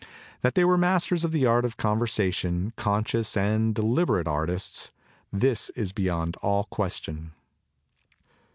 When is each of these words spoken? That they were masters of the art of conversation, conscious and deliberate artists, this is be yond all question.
That 0.41 0.55
they 0.55 0.63
were 0.65 0.79
masters 0.79 1.23
of 1.23 1.31
the 1.31 1.45
art 1.45 1.63
of 1.63 1.77
conversation, 1.77 2.73
conscious 2.75 3.37
and 3.37 3.75
deliberate 3.75 4.27
artists, 4.27 4.89
this 5.31 5.69
is 5.75 5.91
be 5.91 6.01
yond 6.05 6.37
all 6.41 6.63
question. 6.71 7.33